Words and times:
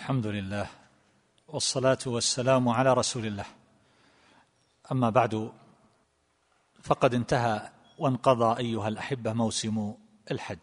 الحمد 0.00 0.26
لله 0.26 0.66
والصلاة 1.48 1.98
والسلام 2.06 2.68
على 2.68 2.92
رسول 2.92 3.26
الله. 3.26 3.44
أما 4.92 5.10
بعد 5.10 5.52
فقد 6.82 7.14
انتهى 7.14 7.70
وانقضى 7.98 8.58
أيها 8.58 8.88
الأحبة 8.88 9.32
موسم 9.32 9.94
الحج. 10.30 10.58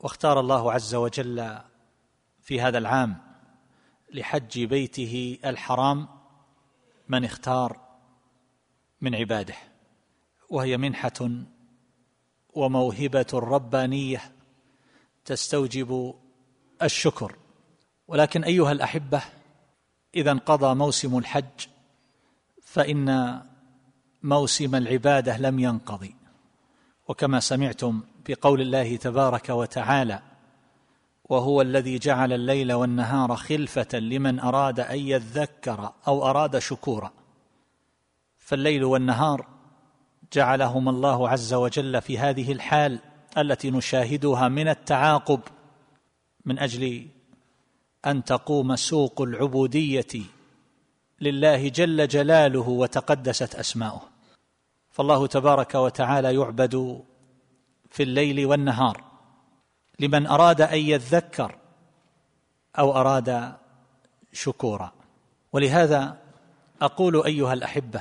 واختار 0.00 0.40
الله 0.40 0.72
عز 0.72 0.94
وجل 0.94 1.58
في 2.42 2.60
هذا 2.60 2.78
العام 2.78 3.16
لحج 4.12 4.64
بيته 4.64 5.38
الحرام 5.44 6.08
من 7.08 7.24
اختار 7.24 7.80
من 9.00 9.14
عباده 9.14 9.56
وهي 10.50 10.76
منحة 10.76 11.30
وموهبة 12.54 13.26
ربانية 13.34 14.32
تستوجب 15.24 16.14
الشكر. 16.82 17.43
ولكن 18.08 18.44
أيها 18.44 18.72
الأحبة 18.72 19.22
إذا 20.14 20.30
انقضى 20.30 20.74
موسم 20.74 21.18
الحج 21.18 21.66
فإن 22.62 23.40
موسم 24.22 24.74
العبادة 24.74 25.36
لم 25.36 25.58
ينقضي. 25.58 26.14
وكما 27.08 27.40
سمعتم 27.40 28.00
بقول 28.28 28.60
الله 28.60 28.96
تبارك 28.96 29.48
وتعالى 29.48 30.22
وهو 31.24 31.62
الذي 31.62 31.98
جعل 31.98 32.32
الليل 32.32 32.72
والنهار 32.72 33.36
خلفة 33.36 33.98
لمن 33.98 34.40
أراد 34.40 34.80
أن 34.80 34.98
يذكر 34.98 35.92
أو 36.08 36.30
أراد 36.30 36.58
شكورا 36.58 37.12
فالليل 38.38 38.84
والنهار 38.84 39.46
جعلهما 40.32 40.90
الله 40.90 41.28
عز 41.28 41.54
وجل 41.54 42.00
في 42.00 42.18
هذه 42.18 42.52
الحال 42.52 42.98
التي 43.38 43.70
نشاهدها 43.70 44.48
من 44.48 44.68
التعاقب 44.68 45.40
من 46.44 46.58
أجل 46.58 47.06
أن 48.06 48.24
تقوم 48.24 48.76
سوق 48.76 49.22
العبودية 49.22 50.22
لله 51.20 51.68
جل 51.68 52.08
جلاله 52.08 52.68
وتقدست 52.68 53.54
أسماؤه. 53.54 54.02
فالله 54.90 55.26
تبارك 55.26 55.74
وتعالى 55.74 56.34
يعبد 56.34 57.02
في 57.90 58.02
الليل 58.02 58.46
والنهار 58.46 59.04
لمن 60.00 60.26
أراد 60.26 60.60
أن 60.60 60.78
يذكر 60.78 61.58
أو 62.78 62.96
أراد 62.96 63.54
شكورا. 64.32 64.92
ولهذا 65.52 66.18
أقول 66.82 67.24
أيها 67.24 67.52
الأحبة 67.52 68.00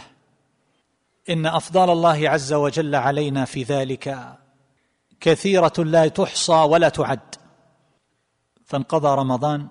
إن 1.29 1.45
افضال 1.45 1.89
الله 1.89 2.29
عز 2.29 2.53
وجل 2.53 2.95
علينا 2.95 3.45
في 3.45 3.63
ذلك 3.63 4.37
كثيرة 5.19 5.73
لا 5.77 6.07
تحصى 6.07 6.53
ولا 6.53 6.89
تعد. 6.89 7.35
فانقضى 8.65 9.15
رمضان 9.21 9.67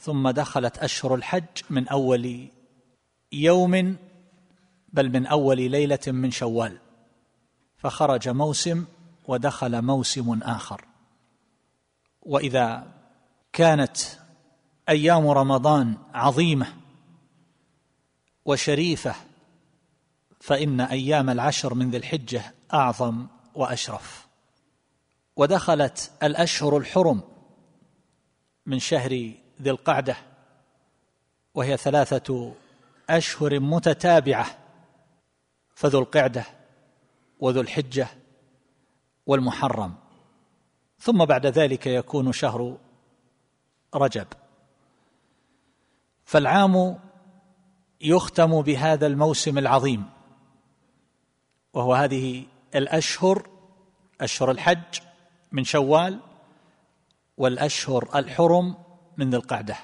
ثم 0.00 0.30
دخلت 0.30 0.78
أشهر 0.78 1.14
الحج 1.14 1.62
من 1.70 1.88
أول 1.88 2.48
يوم 3.32 3.96
بل 4.88 5.10
من 5.10 5.26
أول 5.26 5.70
ليلة 5.70 5.98
من 6.06 6.30
شوال. 6.30 6.78
فخرج 7.76 8.28
موسم 8.28 8.84
ودخل 9.28 9.82
موسم 9.82 10.42
آخر. 10.42 10.84
وإذا 12.22 12.92
كانت 13.52 13.96
أيام 14.88 15.28
رمضان 15.28 15.96
عظيمة 16.14 16.76
وشريفة 18.44 19.14
فإن 20.40 20.80
أيام 20.80 21.30
العشر 21.30 21.74
من 21.74 21.90
ذي 21.90 21.96
الحجة 21.96 22.54
أعظم 22.74 23.26
وأشرف. 23.54 24.26
ودخلت 25.36 26.10
الأشهر 26.22 26.76
الحرم 26.76 27.22
من 28.66 28.78
شهر 28.78 29.32
ذي 29.62 29.70
القعدة 29.70 30.16
وهي 31.54 31.76
ثلاثة 31.76 32.54
أشهر 33.10 33.60
متتابعة 33.60 34.46
فذو 35.74 35.98
القعدة 35.98 36.44
وذو 37.40 37.60
الحجة 37.60 38.08
والمحرم. 39.26 39.94
ثم 40.98 41.24
بعد 41.24 41.46
ذلك 41.46 41.86
يكون 41.86 42.32
شهر 42.32 42.76
رجب. 43.94 44.26
فالعام 46.24 46.98
يختم 48.00 48.62
بهذا 48.62 49.06
الموسم 49.06 49.58
العظيم 49.58 50.04
وهو 51.72 51.94
هذه 51.94 52.44
الأشهر 52.74 53.48
أشهر 54.20 54.50
الحج 54.50 55.00
من 55.52 55.64
شوال 55.64 56.20
والأشهر 57.36 58.08
الحرم 58.14 58.74
من 59.16 59.30
ذي 59.30 59.36
القعدة. 59.36 59.76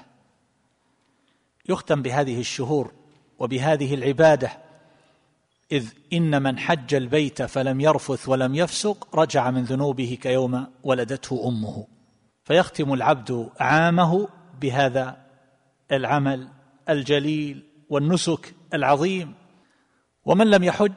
يختم 1.69 2.01
بهذه 2.01 2.39
الشهور 2.39 2.93
وبهذه 3.39 3.93
العبادة 3.93 4.51
إذ 5.71 5.89
إن 6.13 6.43
من 6.43 6.59
حج 6.59 6.93
البيت 6.93 7.41
فلم 7.41 7.81
يرفث 7.81 8.29
ولم 8.29 8.55
يفسق 8.55 9.15
رجع 9.15 9.51
من 9.51 9.63
ذنوبه 9.63 10.17
كيوم 10.21 10.67
ولدته 10.83 11.47
أمه. 11.47 11.87
فيختم 12.43 12.93
العبد 12.93 13.49
عامه 13.59 14.27
بهذا 14.61 15.17
العمل 15.91 16.47
الجليل 16.89 17.63
والنسك 17.89 18.55
العظيم. 18.73 19.33
ومن 20.25 20.49
لم 20.49 20.63
يحج 20.63 20.93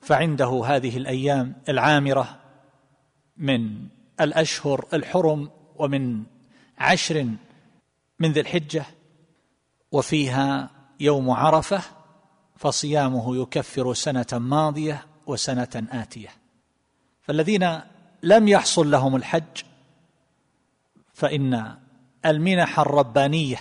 فعنده 0.00 0.62
هذه 0.66 0.96
الأيام 0.96 1.54
العامرة 1.68 2.40
من 3.36 3.88
الأشهر 4.20 4.86
الحرم 4.92 5.50
ومن 5.76 6.22
عشر 6.78 7.28
من 8.18 8.32
ذي 8.32 8.40
الحجة 8.40 8.84
وفيها 9.92 10.70
يوم 11.00 11.30
عرفة 11.30 11.82
فصيامه 12.56 13.36
يكفر 13.36 13.94
سنة 13.94 14.26
ماضية 14.32 15.06
وسنة 15.26 15.86
آتية. 15.92 16.28
فالذين 17.22 17.80
لم 18.22 18.48
يحصل 18.48 18.90
لهم 18.90 19.16
الحج 19.16 19.62
فإن 21.12 21.76
المنح 22.26 22.80
الربانية 22.80 23.58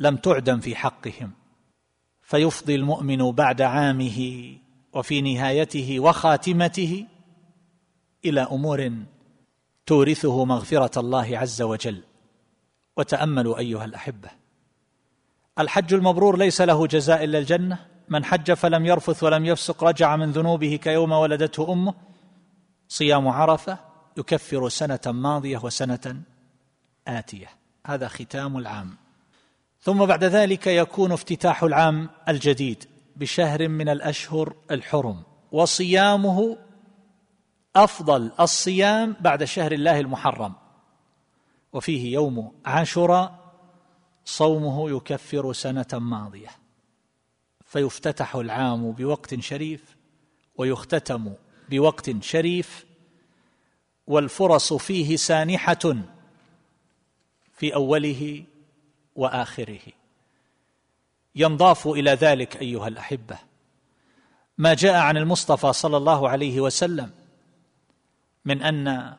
لم 0.00 0.16
تعدم 0.16 0.60
في 0.60 0.76
حقهم. 0.76 1.32
فيفضي 2.22 2.74
المؤمن 2.74 3.30
بعد 3.30 3.62
عامه 3.62 4.48
وفي 4.92 5.20
نهايته 5.20 6.00
وخاتمته 6.00 7.06
إلى 8.24 8.40
أمور 8.40 8.92
تورثه 9.92 10.44
مغفرة 10.44 11.00
الله 11.00 11.38
عز 11.38 11.62
وجل. 11.62 12.02
وتأملوا 12.96 13.58
أيها 13.58 13.84
الأحبة. 13.84 14.30
الحج 15.58 15.94
المبرور 15.94 16.38
ليس 16.38 16.60
له 16.60 16.86
جزاء 16.86 17.24
إلا 17.24 17.38
الجنة. 17.38 17.78
من 18.08 18.24
حج 18.24 18.52
فلم 18.52 18.86
يرفث 18.86 19.22
ولم 19.22 19.46
يفسق 19.46 19.84
رجع 19.84 20.16
من 20.16 20.30
ذنوبه 20.30 20.76
كيوم 20.76 21.12
ولدته 21.12 21.72
أمه. 21.72 21.94
صيام 22.88 23.28
عرفة 23.28 23.78
يكفر 24.16 24.68
سنة 24.68 25.00
ماضية 25.06 25.58
وسنة 25.58 26.22
آتية. 27.08 27.48
هذا 27.86 28.08
ختام 28.08 28.56
العام. 28.56 28.96
ثم 29.80 30.06
بعد 30.06 30.24
ذلك 30.24 30.66
يكون 30.66 31.12
افتتاح 31.12 31.62
العام 31.62 32.10
الجديد 32.28 32.84
بشهر 33.16 33.68
من 33.68 33.88
الأشهر 33.88 34.54
الحرم. 34.70 35.22
وصيامه 35.52 36.56
أفضل 37.76 38.32
الصيام 38.40 39.16
بعد 39.20 39.44
شهر 39.44 39.72
الله 39.72 40.00
المحرم. 40.00 40.52
وفيه 41.72 42.12
يوم 42.12 42.52
عاشوراء 42.64 43.52
صومه 44.24 44.90
يكفر 44.90 45.52
سنة 45.52 45.86
ماضية. 45.92 46.50
فيفتتح 47.64 48.36
العام 48.36 48.92
بوقت 48.92 49.40
شريف 49.40 49.96
ويختتم 50.56 51.32
بوقت 51.70 52.22
شريف. 52.22 52.86
والفرص 54.06 54.72
فيه 54.72 55.16
سانحة 55.16 55.96
في 57.52 57.74
أوله 57.74 58.44
وآخره. 59.16 59.80
ينضاف 61.34 61.88
إلى 61.88 62.10
ذلك 62.10 62.56
أيها 62.56 62.88
الأحبة. 62.88 63.38
ما 64.58 64.74
جاء 64.74 64.94
عن 64.94 65.16
المصطفى 65.16 65.72
صلى 65.72 65.96
الله 65.96 66.28
عليه 66.28 66.60
وسلم 66.60 67.21
من 68.44 68.62
أن 68.62 69.16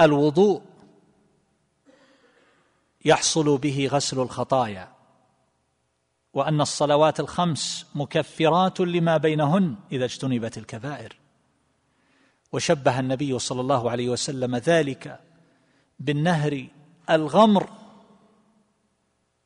الوضوء 0.00 0.62
يحصل 3.04 3.58
به 3.58 3.88
غسل 3.92 4.20
الخطايا 4.20 4.92
وأن 6.34 6.60
الصلوات 6.60 7.20
الخمس 7.20 7.86
مكفرات 7.94 8.80
لما 8.80 9.16
بينهن 9.16 9.76
إذا 9.92 10.04
اجتنبت 10.04 10.58
الكبائر. 10.58 11.16
وشبه 12.52 13.00
النبي 13.00 13.38
صلى 13.38 13.60
الله 13.60 13.90
عليه 13.90 14.08
وسلم 14.08 14.56
ذلك 14.56 15.20
بالنهر 15.98 16.66
الغمر 17.10 17.70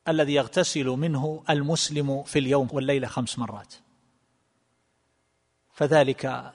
الذي 0.07 0.33
يغتسل 0.33 0.85
منه 0.85 1.43
المسلم 1.49 2.23
في 2.23 2.39
اليوم 2.39 2.67
والليلة 2.71 3.07
خمس 3.07 3.39
مرات. 3.39 3.73
فذلك 5.73 6.53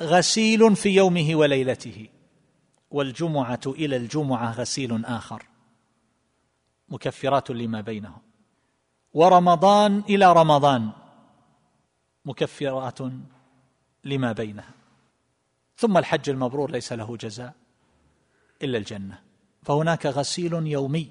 غسيل 0.00 0.76
في 0.76 0.88
يومه 0.88 1.34
وليلته 1.34 2.08
والجمعة 2.90 3.60
إلى 3.66 3.96
الجمعة 3.96 4.52
غسيل 4.52 5.04
آخر. 5.04 5.46
مكفرات 6.88 7.50
لما 7.50 7.80
بينهم. 7.80 8.22
ورمضان 9.12 10.02
إلى 10.08 10.32
رمضان 10.32 10.90
مكفرات 12.24 12.98
لما 14.04 14.32
بينها 14.32 14.74
ثم 15.76 15.98
الحج 15.98 16.30
المبرور 16.30 16.70
ليس 16.70 16.92
له 16.92 17.16
جزاء 17.16 17.54
إلا 18.62 18.78
الجنة. 18.78 19.18
فهناك 19.62 20.06
غسيل 20.06 20.52
يومي 20.66 21.08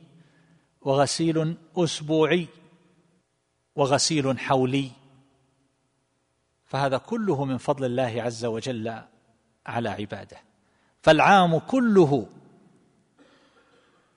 وغسيل 0.81 1.57
أسبوعي 1.77 2.47
وغسيل 3.75 4.39
حولي. 4.39 4.92
فهذا 6.69 6.98
كله 6.98 7.45
من 7.45 7.57
فضل 7.57 7.86
الله 7.86 8.21
عز 8.21 8.45
وجل 8.45 9.01
على 9.66 9.89
عباده. 9.89 10.38
فالعام 11.01 11.60
كله 11.60 12.27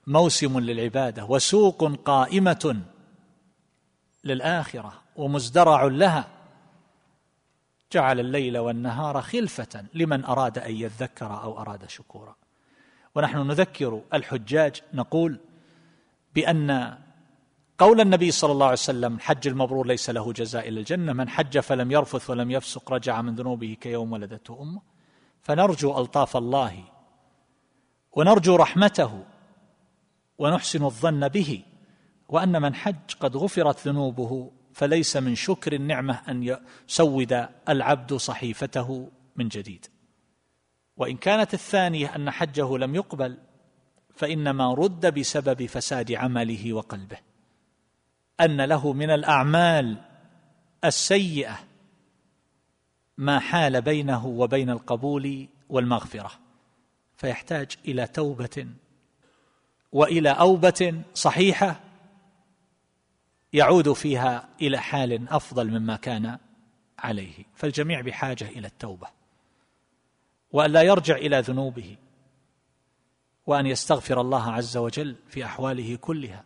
موسم 0.07 0.59
للعبادة 0.59 1.25
وسوق 1.25 1.95
قائمة 2.05 2.81
للآخرة 4.23 5.01
ومزدرع 5.15 5.83
لها. 5.83 6.27
جعل 7.91 8.19
الليل 8.19 8.57
والنهار 8.57 9.21
خلفة 9.21 9.85
لمن 9.93 10.25
أراد 10.25 10.57
أن 10.57 10.75
يذكر 10.75 11.41
أو 11.43 11.61
أراد 11.61 11.89
شكورا. 11.89 12.35
ونحن 13.15 13.37
نذكر 13.37 14.01
الحجاج 14.13 14.81
نقول 14.93 15.39
بأن 16.35 16.97
قول 17.77 18.01
النبي 18.01 18.31
صلى 18.31 18.51
الله 18.51 18.65
عليه 18.65 18.73
وسلم 18.73 19.19
حج 19.19 19.47
المبرور 19.47 19.87
ليس 19.87 20.09
له 20.09 20.33
جزاء 20.33 20.69
إلا 20.69 20.79
الجنة 20.79 21.13
من 21.13 21.29
حج 21.29 21.59
فلم 21.59 21.91
يرفث 21.91 22.29
ولم 22.29 22.51
يفسق 22.51 22.91
رجع 22.91 23.21
من 23.21 23.35
ذنوبه 23.35 23.77
كيوم 23.81 24.11
ولدته 24.11 24.61
أمه. 24.61 24.81
فنرجو 25.41 25.97
ألطاف 25.97 26.37
الله 26.37 26.83
ونرجو 28.11 28.55
رحمته 28.55 29.23
ونحسن 30.37 30.83
الظن 30.85 31.27
به 31.27 31.63
وأن 32.29 32.61
من 32.61 32.75
حج 32.75 33.13
قد 33.19 33.37
غفرت 33.37 33.87
ذنوبه 33.87 34.51
فليس 34.73 35.17
من 35.17 35.35
شكر 35.35 35.73
النعمة 35.73 36.21
أن 36.29 36.57
يسود 36.87 37.47
العبد 37.69 38.13
صحيفته 38.13 39.11
من 39.35 39.47
جديد. 39.47 39.85
وإن 40.97 41.17
كانت 41.17 41.53
الثانية 41.53 42.15
أن 42.15 42.31
حجه 42.31 42.77
لم 42.77 42.95
يقبل 42.95 43.37
فإنما 44.15 44.73
رد 44.73 45.19
بسبب 45.19 45.65
فساد 45.65 46.11
عمله 46.11 46.73
وقلبه. 46.73 47.32
أن 48.41 48.61
له 48.61 48.93
من 48.93 49.09
الأعمال 49.09 49.97
السيئة 50.85 51.59
ما 53.17 53.39
حال 53.39 53.81
بينه 53.81 54.25
وبين 54.25 54.69
القبول 54.69 55.47
والمغفرة 55.69 56.31
فيحتاج 57.17 57.77
إلى 57.85 58.07
توبة 58.07 58.67
وإلى 59.91 60.29
أوبة 60.29 61.01
صحيحة 61.13 61.79
يعود 63.53 63.93
فيها 63.93 64.49
إلى 64.61 64.77
حال 64.77 65.29
أفضل 65.29 65.79
مما 65.79 65.95
كان 65.95 66.37
عليه. 66.99 67.33
فالجميع 67.55 68.01
بحاجة 68.01 68.47
إلى 68.47 68.67
التوبة 68.67 69.07
وأن 70.51 70.71
لا 70.71 70.81
يرجع 70.81 71.15
إلى 71.15 71.39
ذنوبه 71.39 71.97
وأن 73.45 73.65
يستغفر 73.65 74.21
الله 74.21 74.51
عز 74.51 74.77
وجل 74.77 75.15
في 75.29 75.45
أحواله 75.45 75.95
كلها. 75.95 76.43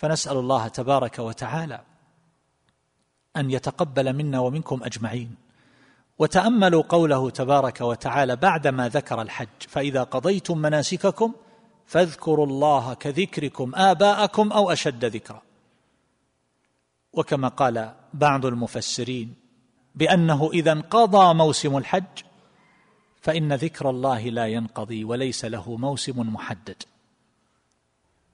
فنسأل 0.00 0.36
الله 0.36 0.68
تبارك 0.68 1.18
وتعالى 1.18 1.80
أن 3.36 3.50
يتقبل 3.50 4.12
منا 4.12 4.38
ومنكم 4.38 4.82
أجمعين. 4.82 5.34
وتأملوا 6.18 6.82
قوله 6.82 7.30
تبارك 7.30 7.80
وتعالى 7.80 8.36
بعدما 8.36 8.88
ذكر 8.88 9.22
الحج 9.22 9.48
فإذا 9.68 10.02
قضيتم 10.02 10.58
مناسككم 10.58 11.32
فاذكروا 11.86 12.46
الله 12.46 12.94
كذكركم 12.94 13.72
آباءكم 13.74 14.52
أو 14.52 14.70
أشد 14.70 15.04
ذكرا. 15.04 15.42
وكما 17.12 17.48
قال 17.48 17.94
بعض 18.14 18.46
المفسرين 18.46 19.34
بأنه 19.94 20.50
إذا 20.52 20.72
انقضى 20.72 21.34
موسم 21.34 21.76
الحج 21.76 22.24
فإن 23.20 23.52
ذكر 23.52 23.90
الله 23.90 24.28
لا 24.28 24.46
ينقضي 24.46 25.04
وليس 25.04 25.44
له 25.44 25.76
موسم 25.76 26.20
محدد. 26.34 26.82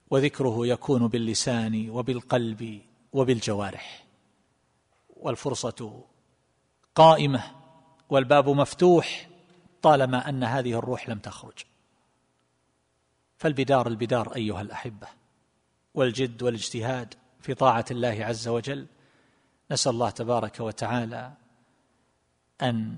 وذكره 0.09 0.67
يكون 0.67 1.07
باللسان 1.07 1.89
وبالقلب 1.89 2.81
وبالجوارح. 3.13 4.05
والفرصة 5.09 6.03
قائمة 6.95 7.43
والباب 8.09 8.49
مفتوح 8.49 9.29
طالما 9.81 10.29
أن 10.29 10.43
هذه 10.43 10.73
الروح 10.73 11.09
لم 11.09 11.19
تخرج. 11.19 11.63
فالبدار 13.37 13.87
البدار 13.87 14.35
أيها 14.35 14.61
الأحبة 14.61 15.07
والجد 15.93 16.43
والاجتهاد 16.43 17.13
في 17.39 17.53
طاعة 17.53 17.85
الله 17.91 18.25
عز 18.25 18.47
وجل 18.47 18.87
نسأل 19.71 19.91
الله 19.91 20.09
تبارك 20.09 20.59
وتعالى 20.59 21.33
أن 22.61 22.97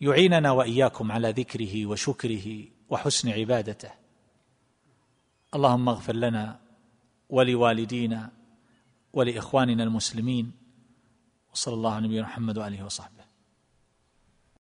يعيننا 0.00 0.50
وإياكم 0.50 1.12
على 1.12 1.30
ذكره 1.30 1.86
وشكره 1.86 2.64
وحسن 2.88 3.28
عبادته. 3.28 3.90
اللهم 5.54 5.88
اغفر 5.88 6.16
لنا 6.16 6.60
ولوالدينا 7.28 8.30
ولإخواننا 9.12 9.82
المسلمين 9.82 10.52
وصلى 11.52 11.74
الله 11.74 11.94
على 11.94 12.06
نبينا 12.06 12.22
محمد 12.22 12.58
وآله 12.58 12.84
وصحبه. 12.84 13.21